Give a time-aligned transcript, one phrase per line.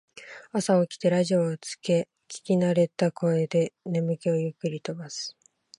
[0.51, 5.37] 朝起きてラジオをつけ聞きなれた声で眠気をゆっくり飛ばす